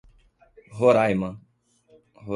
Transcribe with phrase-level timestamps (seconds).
[0.79, 1.29] Roraima